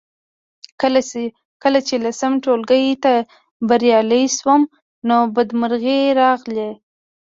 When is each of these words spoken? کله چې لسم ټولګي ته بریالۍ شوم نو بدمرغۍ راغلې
کله 1.63 1.79
چې 1.87 1.95
لسم 2.05 2.31
ټولګي 2.43 2.91
ته 3.03 3.13
بریالۍ 3.67 4.25
شوم 4.37 4.61
نو 5.07 5.17
بدمرغۍ 5.35 6.01
راغلې 6.21 6.69